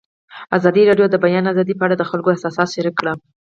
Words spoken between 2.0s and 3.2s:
خلکو احساسات شریک کړي.